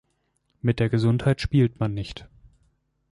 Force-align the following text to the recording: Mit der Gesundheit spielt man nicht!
Mit 0.63 0.79
der 0.79 0.89
Gesundheit 0.89 1.41
spielt 1.41 1.79
man 1.79 1.93
nicht! 1.93 2.27